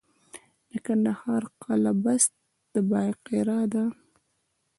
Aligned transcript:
د 0.69 0.71
کندهار 0.85 1.43
قلعه 1.61 1.93
بست 2.03 2.31
د 2.73 2.75
بایقرا 2.89 3.59
ده 3.73 3.83